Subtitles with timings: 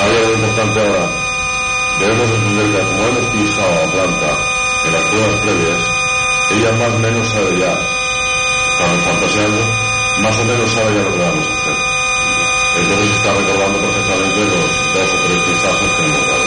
[0.00, 1.08] Hay algo importante ahora.
[1.98, 4.30] Debemos entender que como hemos utilizado a la planta
[4.84, 5.80] en las pruebas previas,
[6.50, 7.72] ella más o menos sabe ya,
[8.72, 9.60] estamos fantaseando,
[10.20, 11.76] más o menos sabe ya lo que vamos a hacer.
[12.76, 16.44] Entonces está recordando perfectamente los dos o tres pinchazos que hemos dado.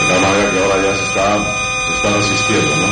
[0.00, 2.91] De tal manera que ahora ya se está, se está resistiendo, ¿no?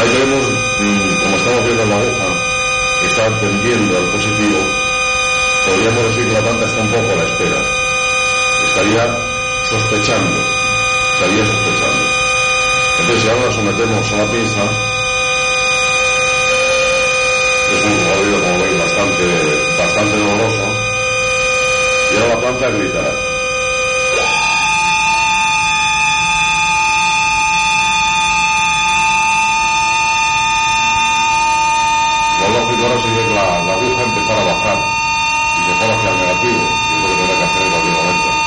[0.00, 2.24] Ahí vemos, mm, como estamos viendo la aguja,
[3.00, 4.58] que está tendiendo al positivo,
[5.66, 7.60] podríamos decir que la planta está un poco a la espera.
[8.66, 9.18] Estaría
[9.68, 10.38] sospechando,
[11.12, 12.04] estaría sospechando.
[12.98, 14.62] Entonces, si ahora sometemos a la pinza,
[17.72, 19.24] es un ruido, como veis, bastante,
[19.78, 20.64] bastante doloroso,
[22.10, 23.29] y ahora la planta gritará.
[35.56, 38.39] y dejar hacia el negativo, que es lo que tendrá que hacer en cualquier momento.